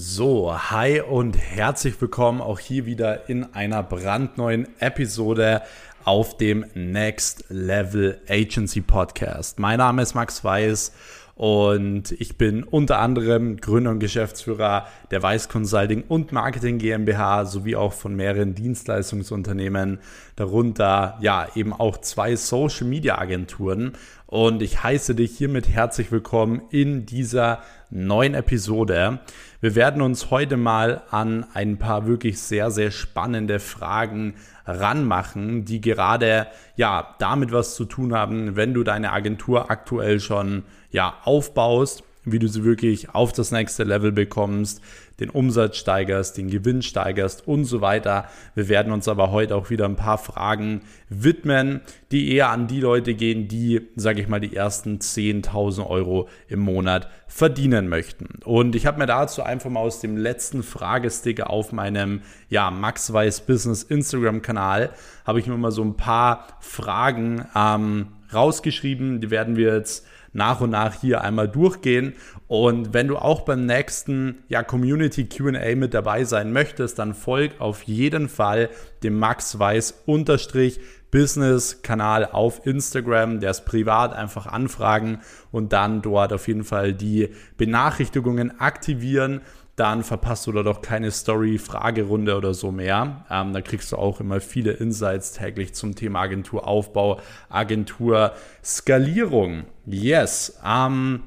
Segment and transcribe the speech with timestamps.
[0.00, 5.60] So, hi und herzlich willkommen auch hier wieder in einer brandneuen Episode
[6.04, 9.58] auf dem Next Level Agency Podcast.
[9.58, 10.92] Mein Name ist Max Weiß
[11.38, 17.76] und ich bin unter anderem Gründer und Geschäftsführer der Weiß Consulting und Marketing GmbH sowie
[17.76, 20.00] auch von mehreren Dienstleistungsunternehmen,
[20.34, 23.92] darunter ja eben auch zwei Social Media Agenturen.
[24.26, 29.20] Und ich heiße dich hiermit herzlich willkommen in dieser neuen Episode.
[29.60, 34.34] Wir werden uns heute mal an ein paar wirklich sehr, sehr spannende Fragen
[34.66, 40.64] ranmachen, die gerade ja damit was zu tun haben, wenn du deine Agentur aktuell schon
[40.90, 42.02] ja aufbaust
[42.32, 44.80] wie du sie wirklich auf das nächste Level bekommst,
[45.20, 48.26] den Umsatz steigerst, den Gewinn steigerst und so weiter.
[48.54, 51.80] Wir werden uns aber heute auch wieder ein paar Fragen widmen,
[52.12, 56.60] die eher an die Leute gehen, die, sage ich mal, die ersten 10.000 Euro im
[56.60, 58.40] Monat verdienen möchten.
[58.44, 63.12] Und ich habe mir dazu einfach mal aus dem letzten Fragesticker auf meinem ja, Max
[63.12, 64.90] Weiß Business Instagram-Kanal,
[65.26, 69.20] habe ich mir mal so ein paar Fragen ähm, rausgeschrieben.
[69.20, 72.14] Die werden wir jetzt nach und nach hier einmal durchgehen.
[72.46, 77.60] Und wenn du auch beim nächsten ja, Community QA mit dabei sein möchtest, dann folg
[77.60, 78.70] auf jeden Fall
[79.02, 85.20] dem Max Weiß unterstrich Business-Kanal auf Instagram, der ist privat, einfach anfragen
[85.50, 89.40] und dann dort auf jeden Fall die Benachrichtigungen aktivieren
[89.78, 93.26] dann verpasst du da doch keine Story-Fragerunde oder so mehr.
[93.30, 99.64] Ähm, da kriegst du auch immer viele Insights täglich zum Thema Agenturaufbau, Agenturskalierung.
[99.86, 100.58] Yes.
[100.64, 101.22] Ähm,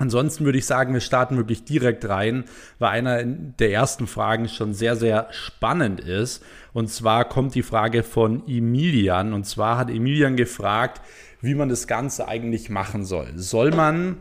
[0.00, 2.44] Ansonsten würde ich sagen, wir starten wirklich direkt rein,
[2.78, 6.42] weil einer der ersten Fragen schon sehr, sehr spannend ist.
[6.72, 9.34] Und zwar kommt die Frage von Emilian.
[9.34, 11.02] Und zwar hat Emilian gefragt,
[11.42, 13.32] wie man das Ganze eigentlich machen soll.
[13.36, 14.16] Soll man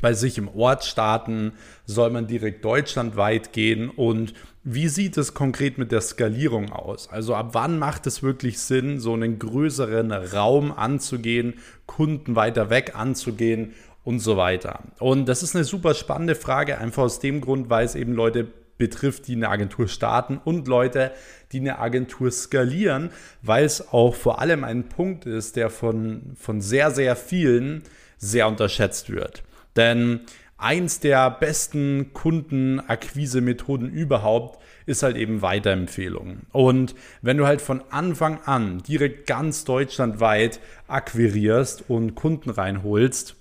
[0.00, 1.52] bei sich im Ort starten?
[1.84, 3.90] Soll man direkt deutschlandweit gehen?
[3.90, 4.34] Und
[4.64, 7.08] wie sieht es konkret mit der Skalierung aus?
[7.08, 11.54] Also ab wann macht es wirklich Sinn, so einen größeren Raum anzugehen,
[11.86, 13.72] Kunden weiter weg anzugehen
[14.04, 14.84] und so weiter?
[14.98, 18.46] Und das ist eine super spannende Frage, einfach aus dem Grund, weil es eben Leute
[18.78, 21.12] betrifft, die eine Agentur starten und Leute,
[21.52, 26.60] die eine Agentur skalieren, weil es auch vor allem ein Punkt ist, der von, von
[26.60, 27.82] sehr, sehr vielen
[28.18, 29.42] sehr unterschätzt wird.
[29.76, 30.20] Denn
[30.58, 36.46] eins der besten Kundenakquise-Methoden überhaupt ist halt eben Weiterempfehlungen.
[36.52, 43.36] Und wenn du halt von Anfang an direkt ganz deutschlandweit akquirierst und Kunden reinholst,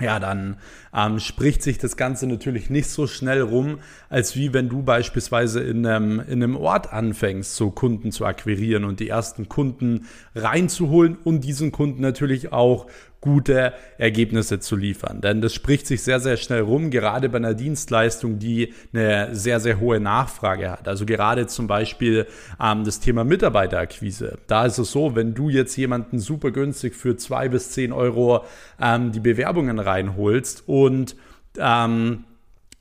[0.00, 0.56] ja, dann
[0.94, 3.78] ähm, spricht sich das Ganze natürlich nicht so schnell rum,
[4.08, 8.84] als wie wenn du beispielsweise in einem, in einem Ort anfängst, so Kunden zu akquirieren
[8.84, 12.86] und die ersten Kunden reinzuholen und diesen Kunden natürlich auch
[13.22, 15.22] gute Ergebnisse zu liefern.
[15.22, 19.60] Denn das spricht sich sehr, sehr schnell rum, gerade bei einer Dienstleistung, die eine sehr,
[19.60, 20.88] sehr hohe Nachfrage hat.
[20.88, 22.26] Also gerade zum Beispiel
[22.60, 24.38] ähm, das Thema Mitarbeiterakquise.
[24.48, 28.44] Da ist es so, wenn du jetzt jemanden super günstig für zwei bis zehn Euro
[28.80, 31.16] ähm, die Bewerbungen reinholst und
[31.58, 32.24] ähm,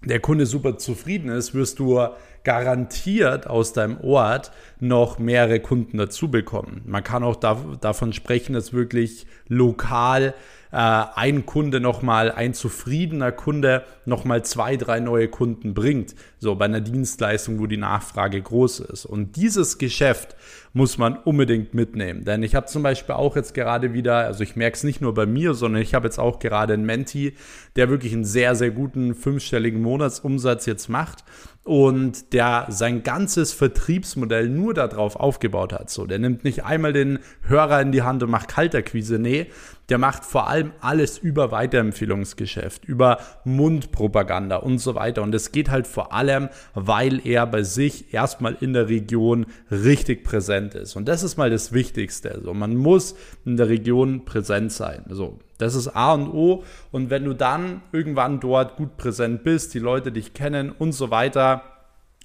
[0.03, 1.99] der Kunde super zufrieden ist, wirst du
[2.43, 6.81] garantiert aus deinem Ort noch mehrere Kunden dazu bekommen.
[6.85, 10.33] Man kann auch da, davon sprechen, dass wirklich lokal
[10.71, 16.15] äh, ein Kunde nochmal, ein zufriedener Kunde nochmal zwei, drei neue Kunden bringt.
[16.39, 19.05] So bei einer Dienstleistung, wo die Nachfrage groß ist.
[19.05, 20.35] Und dieses Geschäft
[20.73, 22.23] muss man unbedingt mitnehmen.
[22.23, 25.13] Denn ich habe zum Beispiel auch jetzt gerade wieder, also ich merke es nicht nur
[25.13, 27.35] bei mir, sondern ich habe jetzt auch gerade einen Menti,
[27.75, 31.25] der wirklich einen sehr, sehr guten fünfstelligen Monatsumsatz jetzt macht
[31.63, 35.89] und der sein ganzes Vertriebsmodell nur darauf aufgebaut hat.
[35.89, 39.47] So, der nimmt nicht einmal den Hörer in die Hand und macht Kalterquise, nee,
[39.91, 45.21] der macht vor allem alles über Weiterempfehlungsgeschäft, über Mundpropaganda und so weiter.
[45.21, 50.23] Und es geht halt vor allem, weil er bei sich erstmal in der Region richtig
[50.23, 50.95] präsent ist.
[50.95, 52.31] Und das ist mal das Wichtigste.
[52.31, 55.03] Also man muss in der Region präsent sein.
[55.09, 56.63] Also das ist A und O.
[56.91, 61.11] Und wenn du dann irgendwann dort gut präsent bist, die Leute dich kennen und so
[61.11, 61.63] weiter,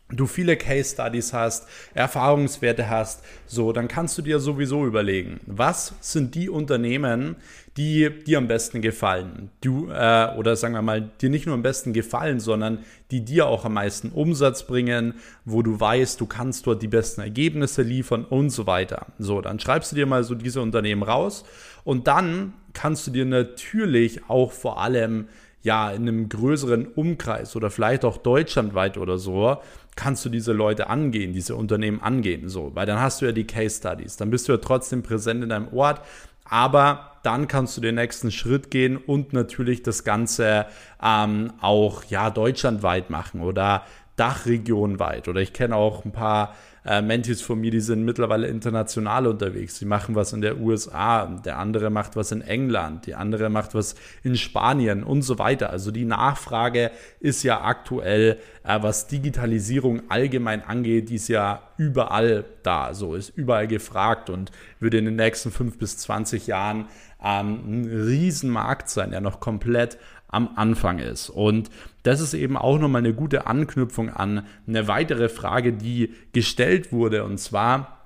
[0.08, 5.94] du viele Case Studies hast, Erfahrungswerte hast, so, dann kannst du dir sowieso überlegen, was
[6.00, 7.36] sind die Unternehmen,
[7.76, 9.50] die dir am besten gefallen.
[9.60, 12.78] Du, äh, oder sagen wir mal, dir nicht nur am besten gefallen, sondern
[13.10, 15.14] die dir auch am meisten Umsatz bringen,
[15.44, 19.06] wo du weißt, du kannst dort die besten Ergebnisse liefern und so weiter.
[19.18, 21.44] So, dann schreibst du dir mal so diese Unternehmen raus
[21.84, 25.28] und dann kannst du dir natürlich auch vor allem
[25.62, 29.58] ja in einem größeren Umkreis oder vielleicht auch deutschlandweit oder so
[29.96, 33.46] kannst du diese Leute angehen, diese Unternehmen angehen, so, weil dann hast du ja die
[33.46, 36.02] Case Studies, dann bist du ja trotzdem präsent in deinem Ort,
[36.44, 40.66] aber dann kannst du den nächsten Schritt gehen und natürlich das Ganze
[41.02, 43.82] ähm, auch ja deutschlandweit machen oder
[44.16, 45.28] Dachregionweit.
[45.28, 46.54] Oder ich kenne auch ein paar
[46.86, 49.78] äh, Mentis von mir, die sind mittlerweile international unterwegs.
[49.78, 53.74] Die machen was in der USA, der andere macht was in England, die andere macht
[53.74, 55.70] was in Spanien und so weiter.
[55.70, 62.44] Also die Nachfrage ist ja aktuell, äh, was Digitalisierung allgemein angeht, die ist ja überall
[62.62, 62.94] da.
[62.94, 66.86] So ist überall gefragt und würde in den nächsten fünf bis zwanzig Jahren
[67.22, 69.98] ähm, ein Riesenmarkt sein, der noch komplett
[70.28, 71.30] am Anfang ist.
[71.30, 71.70] Und
[72.02, 77.24] das ist eben auch nochmal eine gute Anknüpfung an eine weitere Frage, die gestellt wurde.
[77.24, 77.98] Und zwar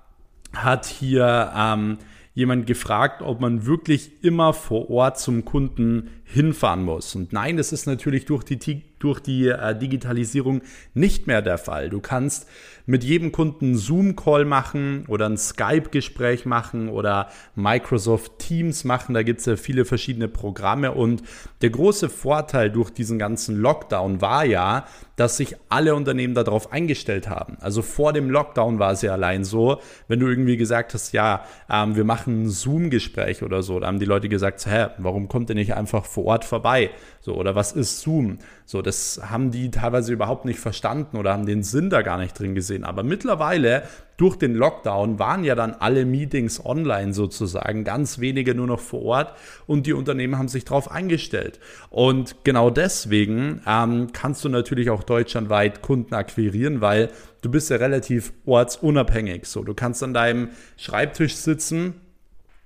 [0.55, 1.99] hat hier ähm,
[2.35, 7.15] jemand gefragt, ob man wirklich immer vor Ort zum Kunden hinfahren muss.
[7.15, 10.63] Und nein, das ist natürlich durch die, durch die äh, Digitalisierung
[10.95, 11.91] nicht mehr der Fall.
[11.91, 12.47] Du kannst
[12.87, 19.15] mit jedem Kunden einen Zoom-Call machen oder ein Skype-Gespräch machen oder Microsoft Teams machen.
[19.15, 20.93] Da gibt es ja viele verschiedene Programme.
[20.93, 21.23] Und
[21.63, 24.87] der große Vorteil durch diesen ganzen Lockdown war ja,
[25.21, 27.59] dass sich alle Unternehmen darauf eingestellt haben.
[27.61, 31.45] Also vor dem Lockdown war es ja allein so, wenn du irgendwie gesagt hast, ja,
[31.71, 35.51] ähm, wir machen ein Zoom-Gespräch oder so, da haben die Leute gesagt, hä, warum kommt
[35.51, 36.91] ihr nicht einfach vor Ort vorbei?
[37.21, 38.39] So, oder was ist Zoom?
[38.71, 42.39] So, das haben die teilweise überhaupt nicht verstanden oder haben den Sinn da gar nicht
[42.39, 42.85] drin gesehen.
[42.85, 43.83] Aber mittlerweile,
[44.17, 49.03] durch den Lockdown, waren ja dann alle Meetings online sozusagen, ganz wenige nur noch vor
[49.03, 49.35] Ort
[49.67, 51.59] und die Unternehmen haben sich darauf eingestellt.
[51.89, 57.11] Und genau deswegen ähm, kannst du natürlich auch deutschlandweit Kunden akquirieren, weil
[57.43, 59.47] du bist ja relativ ortsunabhängig.
[59.47, 61.95] So, du kannst an deinem Schreibtisch sitzen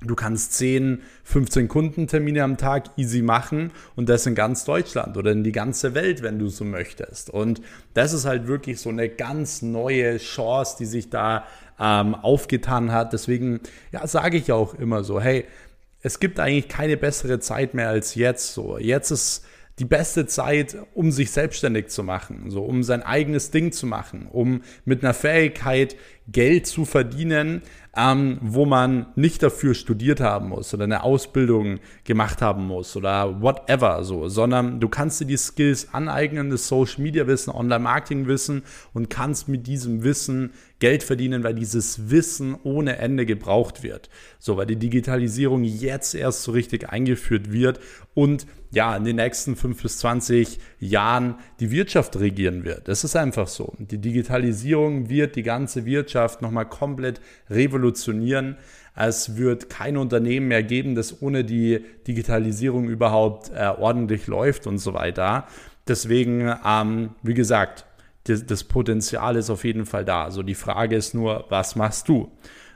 [0.07, 5.33] Du kannst 10, 15 Kundentermine am Tag easy machen und das in ganz Deutschland oder
[5.33, 7.31] in die ganze Welt, wenn du so möchtest.
[7.31, 7.63] Und
[7.95, 11.45] das ist halt wirklich so eine ganz neue Chance, die sich da
[11.79, 13.13] ähm, aufgetan hat.
[13.13, 13.61] Deswegen
[13.93, 15.45] ja, sage ich auch immer so, hey,
[16.03, 18.53] es gibt eigentlich keine bessere Zeit mehr als jetzt.
[18.53, 19.45] So, jetzt ist
[19.79, 24.29] die beste Zeit, um sich selbstständig zu machen, so um sein eigenes Ding zu machen,
[24.31, 25.97] um mit einer Fähigkeit
[26.29, 27.63] Geld zu verdienen,
[27.97, 33.41] ähm, wo man nicht dafür studiert haben muss oder eine Ausbildung gemacht haben muss oder
[33.41, 38.27] whatever so, sondern du kannst dir die Skills aneignen, das Social Media Wissen, Online Marketing
[38.27, 38.63] Wissen
[38.93, 44.11] und kannst mit diesem Wissen Geld verdienen, weil dieses Wissen ohne Ende gebraucht wird.
[44.39, 47.81] So, weil die Digitalisierung jetzt erst so richtig eingeführt wird
[48.13, 52.89] und ja, in den nächsten fünf bis zwanzig Jahren die Wirtschaft regieren wird.
[52.89, 53.73] Das ist einfach so.
[53.79, 58.57] Die Digitalisierung wird die ganze Wirtschaft nochmal komplett revolutionieren.
[58.97, 64.79] Es wird kein Unternehmen mehr geben, das ohne die Digitalisierung überhaupt äh, ordentlich läuft und
[64.79, 65.47] so weiter.
[65.87, 67.87] Deswegen, ähm, wie gesagt,
[68.25, 70.25] das, das Potenzial ist auf jeden Fall da.
[70.25, 72.31] Also die Frage ist nur, was machst du?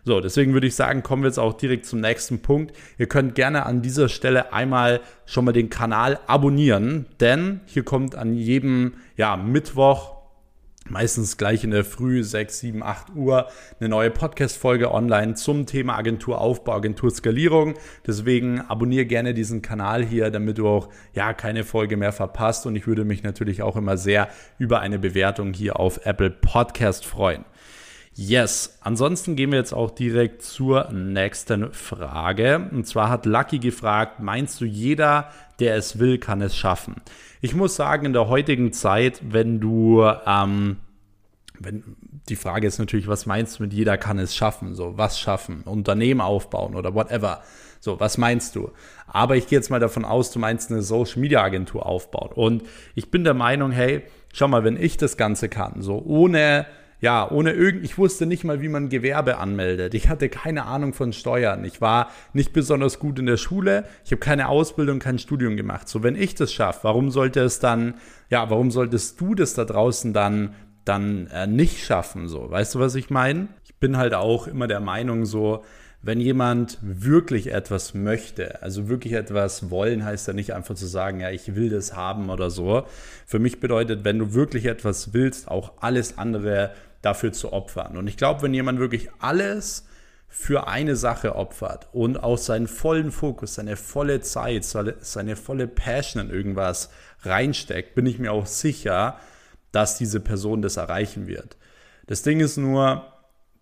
[0.05, 2.75] So, deswegen würde ich sagen, kommen wir jetzt auch direkt zum nächsten Punkt.
[2.97, 8.15] Ihr könnt gerne an dieser Stelle einmal schon mal den Kanal abonnieren, denn hier kommt
[8.15, 10.18] an jedem ja, Mittwoch
[10.91, 13.49] meistens gleich in der Früh, 6, 7, 8 Uhr,
[13.81, 17.75] eine neue Podcast-Folge online zum Thema Agenturaufbau, Agenturskalierung.
[18.07, 22.67] Deswegen abonniere gerne diesen Kanal hier, damit du auch ja keine Folge mehr verpasst.
[22.67, 27.05] Und ich würde mich natürlich auch immer sehr über eine Bewertung hier auf Apple Podcast
[27.05, 27.45] freuen.
[28.21, 32.69] Yes, ansonsten gehen wir jetzt auch direkt zur nächsten Frage.
[32.73, 35.31] Und zwar hat Lucky gefragt, meinst du, jeder,
[35.61, 36.97] der es will, kann es schaffen?
[37.43, 40.79] Ich muss sagen, in der heutigen Zeit, wenn du, ähm,
[41.61, 41.85] wenn,
[42.29, 44.75] die Frage ist natürlich, was meinst du mit jeder kann es schaffen?
[44.75, 45.63] So, was schaffen?
[45.63, 47.43] Unternehmen aufbauen oder whatever.
[47.79, 48.73] So, was meinst du?
[49.07, 52.33] Aber ich gehe jetzt mal davon aus, du meinst eine Social Media Agentur aufbauen.
[52.35, 52.65] Und
[52.97, 54.03] ich bin der Meinung, hey,
[54.33, 56.67] schau mal, wenn ich das Ganze kann, so ohne
[57.01, 59.95] ja, ohne irgend, ich wusste nicht mal, wie man Gewerbe anmeldet.
[59.95, 61.65] Ich hatte keine Ahnung von Steuern.
[61.65, 63.85] Ich war nicht besonders gut in der Schule.
[64.05, 65.89] Ich habe keine Ausbildung, kein Studium gemacht.
[65.89, 67.95] So, wenn ich das schaffe, warum sollte es dann,
[68.31, 72.27] ja, warum solltest du das da draußen dann, dann äh, nicht schaffen?
[72.27, 73.49] So, weißt du, was ich meine?
[73.65, 75.63] Ich bin halt auch immer der Meinung so,
[76.01, 81.21] wenn jemand wirklich etwas möchte, also wirklich etwas wollen, heißt ja nicht einfach zu sagen,
[81.21, 82.87] ja, ich will das haben oder so.
[83.27, 87.97] Für mich bedeutet, wenn du wirklich etwas willst, auch alles andere dafür zu opfern.
[87.97, 89.87] Und ich glaube, wenn jemand wirklich alles
[90.29, 96.27] für eine Sache opfert und auch seinen vollen Fokus, seine volle Zeit, seine volle Passion
[96.27, 96.91] in irgendwas
[97.23, 99.19] reinsteckt, bin ich mir auch sicher,
[99.73, 101.57] dass diese Person das erreichen wird.
[102.07, 103.05] Das Ding ist nur,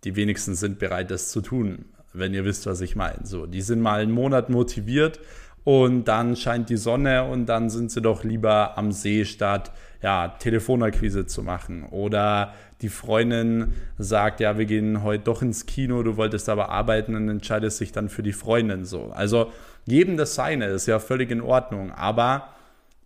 [0.05, 1.87] die wenigsten sind bereit, das zu tun,
[2.19, 3.25] wenn ihr wisst, was ich meine.
[3.25, 5.21] So, die sind mal einen Monat motiviert
[5.65, 10.29] und dann scheint die Sonne und dann sind sie doch lieber am See statt ja,
[10.29, 11.85] Telefonakquise zu machen.
[11.85, 17.15] Oder die Freundin sagt, ja, wir gehen heute doch ins Kino, du wolltest aber arbeiten
[17.15, 19.11] und entscheidest dich dann für die Freundin so.
[19.13, 19.51] Also
[19.87, 22.49] jedem das seine ist ja völlig in Ordnung, aber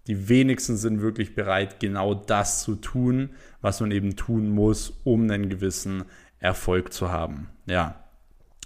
[0.06, 5.30] die wenigsten sind wirklich bereit, genau das zu tun, was man eben tun muss, um
[5.30, 6.04] einen gewissen
[6.40, 7.48] Erfolg zu haben.
[7.66, 7.94] Ja.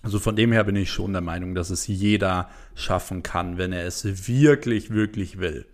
[0.04, 3.72] Also von dem her bin ich schon der Meinung, dass es jeder schaffen kann, wenn
[3.72, 5.66] er es wirklich, wirklich will.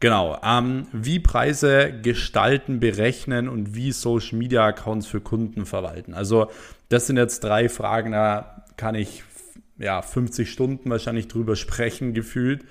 [0.00, 6.12] Genau, ähm, wie Preise gestalten, berechnen und wie Social Media Accounts für Kunden verwalten.
[6.12, 6.50] Also
[6.90, 9.22] das sind jetzt drei Fragen, da kann ich
[9.78, 12.64] ja 50 Stunden wahrscheinlich drüber sprechen gefühlt.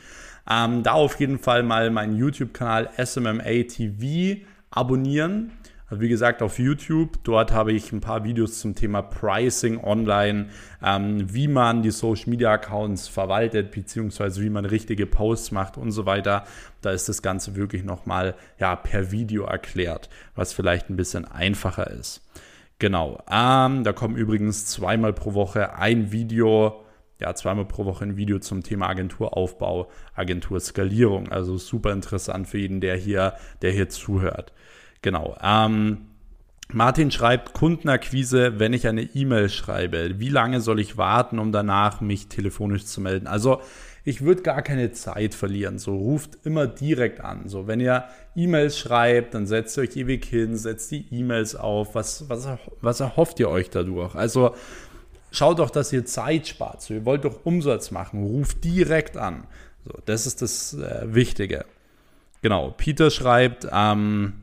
[0.48, 5.52] Ähm, da auf jeden Fall mal meinen YouTube-Kanal SMMA TV abonnieren.
[5.88, 10.48] Also wie gesagt, auf YouTube, dort habe ich ein paar Videos zum Thema Pricing online,
[10.84, 15.92] ähm, wie man die Social Media Accounts verwaltet, beziehungsweise wie man richtige Posts macht und
[15.92, 16.46] so weiter.
[16.82, 21.92] Da ist das Ganze wirklich nochmal ja, per Video erklärt, was vielleicht ein bisschen einfacher
[21.92, 22.28] ist.
[22.80, 26.82] Genau, ähm, da kommen übrigens zweimal pro Woche ein Video
[27.20, 31.30] ja, zweimal pro Woche ein Video zum Thema Agenturaufbau, Agenturskalierung.
[31.30, 34.52] Also super interessant für jeden, der hier, der hier zuhört.
[35.06, 35.38] Genau.
[35.40, 36.08] Ähm,
[36.74, 40.20] Martin schreibt Kundenakquise, wenn ich eine E-Mail schreibe.
[40.20, 43.28] Wie lange soll ich warten, um danach mich telefonisch zu melden?
[43.28, 43.62] Also
[44.04, 45.78] ich würde gar keine Zeit verlieren.
[45.78, 47.48] So ruft immer direkt an.
[47.50, 51.94] So wenn ihr E-Mails schreibt, dann setzt ihr euch ewig hin, setzt die E-Mails auf.
[51.94, 52.48] Was, was,
[52.82, 54.16] was erhofft ihr euch dadurch?
[54.16, 54.56] Also
[55.30, 56.82] schaut doch, dass ihr Zeit spart.
[56.82, 58.24] So, ihr wollt doch Umsatz machen.
[58.24, 59.44] Ruft direkt an.
[59.86, 61.66] So, das ist das äh, Wichtige.
[62.42, 62.74] Genau.
[62.76, 64.42] Peter schreibt, ähm,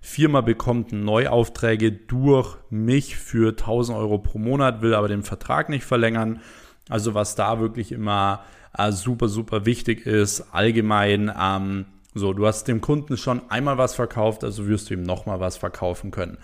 [0.00, 5.84] Firma bekommt Neuaufträge durch mich für 1000 Euro pro Monat, will aber den Vertrag nicht
[5.84, 6.40] verlängern.
[6.88, 8.42] Also was da wirklich immer
[8.76, 13.94] äh, super, super wichtig ist, allgemein, ähm, so, du hast dem Kunden schon einmal was
[13.94, 16.38] verkauft, also wirst du ihm nochmal was verkaufen können.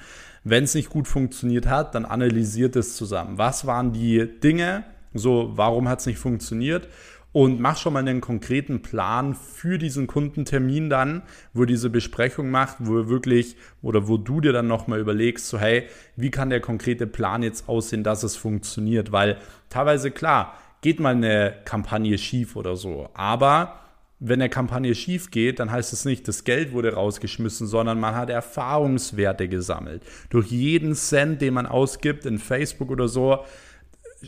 [0.44, 3.38] Wenn es nicht gut funktioniert hat, dann analysiert es zusammen.
[3.38, 4.84] Was waren die Dinge?
[5.14, 6.88] So, warum hat es nicht funktioniert?
[7.34, 12.76] Und mach schon mal einen konkreten Plan für diesen Kundentermin dann, wo diese Besprechung macht,
[12.78, 17.08] wo wirklich oder wo du dir dann nochmal überlegst, so hey, wie kann der konkrete
[17.08, 19.38] Plan jetzt aussehen, dass es funktioniert, weil
[19.68, 23.80] teilweise klar, geht mal eine Kampagne schief oder so, aber
[24.20, 28.14] wenn eine Kampagne schief geht, dann heißt es nicht, das Geld wurde rausgeschmissen, sondern man
[28.14, 30.04] hat Erfahrungswerte gesammelt.
[30.30, 33.44] Durch jeden Cent, den man ausgibt in Facebook oder so,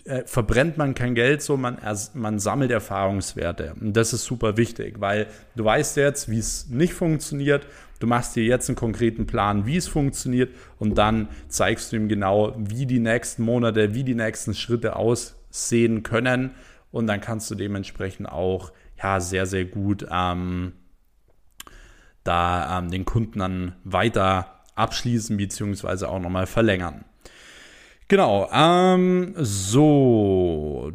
[0.04, 1.78] äh, verbrennt man kein Geld so, man,
[2.14, 3.74] man sammelt Erfahrungswerte.
[3.80, 7.66] Und das ist super wichtig, weil du weißt jetzt, wie es nicht funktioniert.
[7.98, 12.08] Du machst dir jetzt einen konkreten Plan, wie es funktioniert und dann zeigst du ihm
[12.08, 16.50] genau, wie die nächsten Monate, wie die nächsten Schritte aussehen können
[16.90, 18.72] und dann kannst du dementsprechend auch
[19.02, 20.72] ja sehr, sehr gut ähm,
[22.24, 26.06] da ähm, den Kunden dann weiter abschließen bzw.
[26.06, 27.04] auch nochmal verlängern.
[28.08, 30.92] Genau, ähm, so.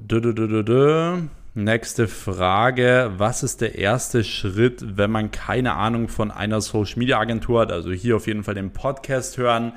[1.54, 3.12] Nächste Frage.
[3.18, 7.74] Was ist der erste Schritt, wenn man keine Ahnung von einer Social Media Agentur hat?
[7.74, 9.74] Also hier auf jeden Fall den Podcast hören,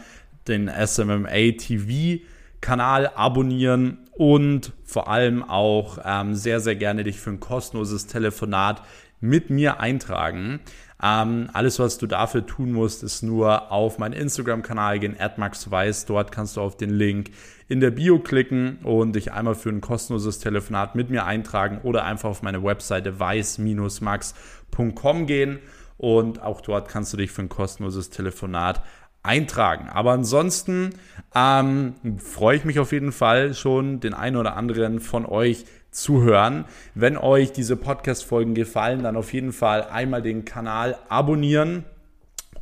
[0.47, 2.23] den SMMA TV
[2.61, 8.81] Kanal abonnieren und vor allem auch ähm, sehr, sehr gerne dich für ein kostenloses Telefonat
[9.25, 10.61] mit mir eintragen.
[11.03, 16.07] Ähm, alles, was du dafür tun musst, ist nur auf meinen Instagram-Kanal gehen, @maxweiss.
[16.07, 17.31] Dort kannst du auf den Link
[17.69, 22.05] in der Bio klicken und dich einmal für ein kostenloses Telefonat mit mir eintragen oder
[22.05, 25.59] einfach auf meine Webseite weiß-max.com gehen
[25.97, 28.83] und auch dort kannst du dich für ein kostenloses Telefonat
[29.23, 29.89] eintragen.
[29.89, 30.91] Aber ansonsten
[31.35, 35.65] ähm, freue ich mich auf jeden Fall schon, den einen oder anderen von euch
[35.95, 36.65] zuhören.
[36.95, 41.85] Wenn euch diese Podcast-Folgen gefallen, dann auf jeden Fall einmal den Kanal abonnieren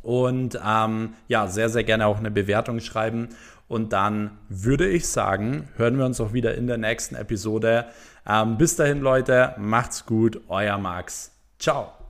[0.01, 3.29] und ähm, ja, sehr, sehr gerne auch eine Bewertung schreiben.
[3.67, 7.85] Und dann würde ich sagen, hören wir uns auch wieder in der nächsten Episode.
[8.27, 11.31] Ähm, bis dahin, Leute, macht's gut, euer Max.
[11.57, 12.02] Ciao.